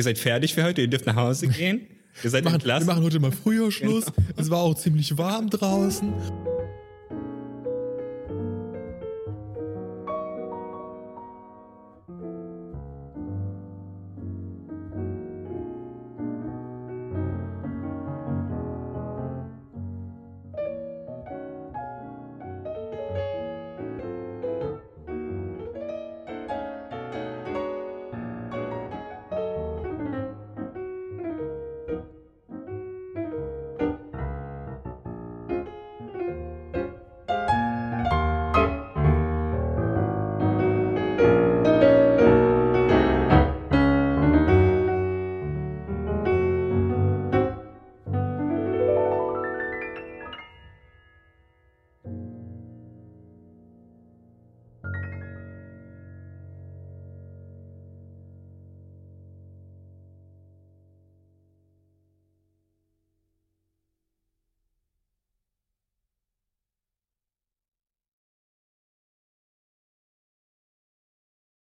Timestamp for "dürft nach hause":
0.88-1.46